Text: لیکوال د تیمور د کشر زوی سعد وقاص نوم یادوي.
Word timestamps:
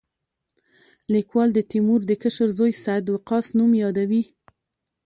لیکوال 1.13 1.49
د 1.53 1.59
تیمور 1.71 2.01
د 2.07 2.11
کشر 2.23 2.49
زوی 2.57 2.73
سعد 2.83 3.05
وقاص 3.09 3.45
نوم 3.57 3.71
یادوي. 3.83 4.23